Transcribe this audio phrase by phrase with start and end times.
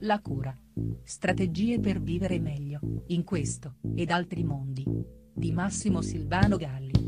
[0.00, 0.56] La cura.
[1.04, 4.84] Strategie per vivere meglio, in questo, ed altri mondi.
[5.34, 6.98] Di Massimo Silvano Galli.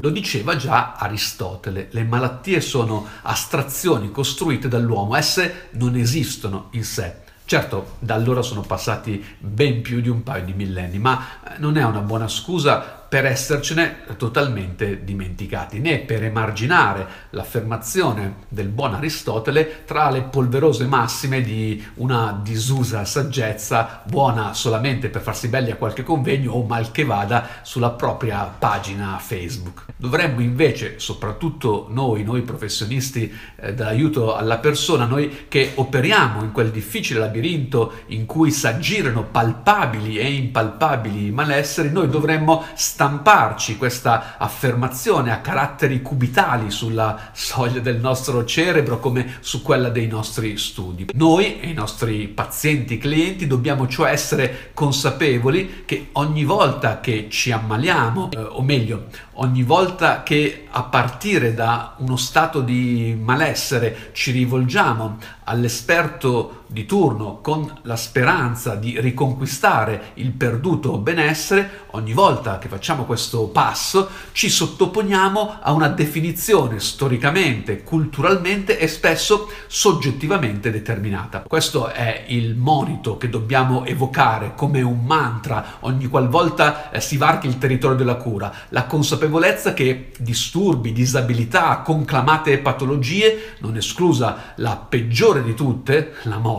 [0.00, 7.26] Lo diceva già Aristotele, le malattie sono astrazioni costruite dall'uomo, esse non esistono in sé.
[7.44, 11.18] Certo, da allora sono passati ben più di un paio di millenni, ma
[11.56, 18.94] non è una buona scusa per essercene totalmente dimenticati, né per emarginare l'affermazione del buon
[18.94, 25.76] Aristotele tra le polverose massime di una disusa saggezza buona solamente per farsi belli a
[25.76, 29.86] qualche convegno o mal che vada sulla propria pagina Facebook.
[29.96, 36.70] Dovremmo invece, soprattutto noi, noi professionisti eh, dell'aiuto alla persona, noi che operiamo in quel
[36.70, 42.64] difficile labirinto in cui si aggirano palpabili e impalpabili malesseri, noi dovremmo
[42.98, 50.08] stamparci questa affermazione a caratteri cubitali sulla soglia del nostro cerebro come su quella dei
[50.08, 51.06] nostri studi.
[51.14, 57.52] Noi e i nostri pazienti clienti dobbiamo cioè essere consapevoli che ogni volta che ci
[57.52, 64.32] ammaliamo, eh, o meglio, ogni volta che a partire da uno stato di malessere ci
[64.32, 72.68] rivolgiamo all'esperto di turno con la speranza di riconquistare il perduto benessere, ogni volta che
[72.68, 81.40] facciamo questo passo ci sottoponiamo a una definizione storicamente, culturalmente e spesso soggettivamente determinata.
[81.40, 87.46] Questo è il monito che dobbiamo evocare come un mantra ogni qualvolta eh, si varchi
[87.46, 95.06] il territorio della cura, la consapevolezza che disturbi, disabilità, conclamate patologie, non esclusa la peggiore
[95.08, 96.57] peggiore di tutte, la morte,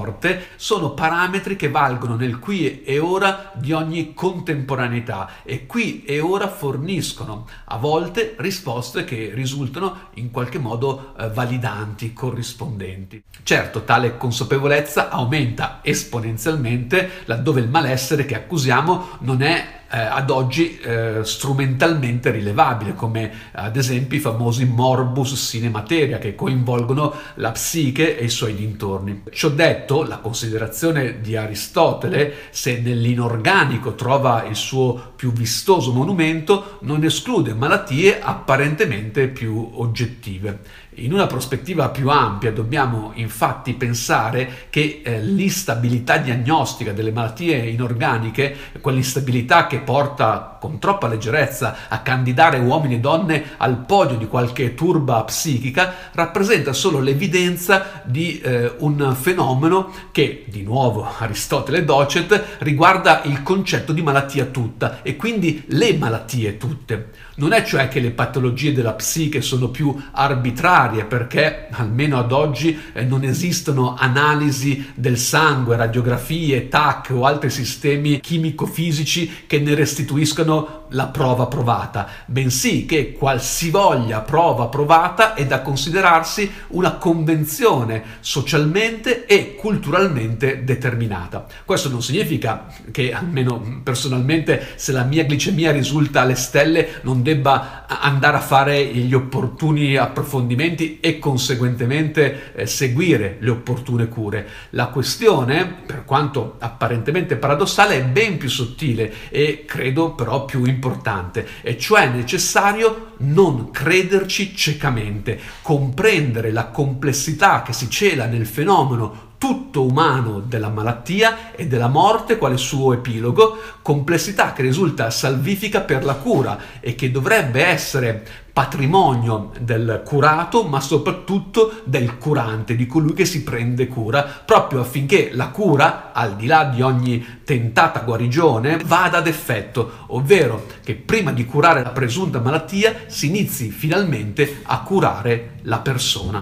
[0.56, 6.48] sono parametri che valgono nel qui e ora di ogni contemporaneità e qui e ora
[6.48, 13.24] forniscono a volte risposte che risultano in qualche modo eh, validanti, corrispondenti.
[13.44, 20.80] Certo, tale consapevolezza aumenta esponenzialmente laddove il malessere che accusiamo non è eh, ad oggi
[20.80, 28.18] eh, strumentalmente rilevabile, come ad esempio i famosi morbus sine materia che coinvolgono la psiche
[28.18, 29.24] e i suoi dintorni.
[29.32, 37.04] Ciò detto, la considerazione di Aristotele, se nell'inorganico trova il suo più vistoso monumento, non
[37.04, 40.60] esclude malattie apparentemente più oggettive.
[41.02, 48.56] In una prospettiva più ampia dobbiamo infatti pensare che eh, l'instabilità diagnostica delle malattie inorganiche,
[48.82, 54.76] quell'instabilità che porta con troppa leggerezza a candidare uomini e donne al podio di qualche
[54.76, 63.22] turba psichica, rappresenta solo l'evidenza di eh, un fenomeno che, di nuovo Aristotele docet, riguarda
[63.24, 67.12] il concetto di malattia tutta e quindi le malattie tutte.
[67.36, 72.78] Non è cioè che le patologie della psiche sono più arbitrarie perché, almeno ad oggi,
[72.94, 80.80] eh, non esistono analisi del sangue, radiografie, TAC o altri sistemi chimico-fisici che ne restituiscano
[80.90, 89.56] la prova provata, bensì che qualsivoglia prova provata è da considerarsi una convenzione socialmente e
[89.56, 91.46] culturalmente determinata.
[91.66, 97.86] Questo non significa che, almeno personalmente, se la mia glicemia risulta alle stelle, non debba
[97.88, 104.48] andare a fare gli opportuni approfondimenti e conseguentemente eh, seguire le opportune cure.
[104.72, 111.46] La questione, per quanto apparentemente paradossale, è ben più sottile e credo però più importante,
[111.62, 119.28] e cioè è necessario non crederci ciecamente, comprendere la complessità che si cela nel fenomeno
[119.40, 126.04] tutto umano della malattia e della morte quale suo epilogo, complessità che risulta salvifica per
[126.04, 133.14] la cura e che dovrebbe essere patrimonio del curato, ma soprattutto del curante, di colui
[133.14, 138.82] che si prende cura, proprio affinché la cura, al di là di ogni tentata guarigione,
[138.84, 144.82] vada ad effetto, ovvero che prima di curare la presunta malattia si inizi finalmente a
[144.82, 146.42] curare la persona.